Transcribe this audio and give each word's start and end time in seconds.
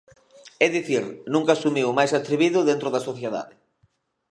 É 0.65 0.67
dicir, 0.75 1.03
nunca 1.33 1.51
asumiu 1.53 1.87
o 1.89 1.95
máis 1.99 2.11
atrevido 2.19 2.59
dentro 2.69 2.87
da 2.91 3.05
sociedade. 3.09 3.53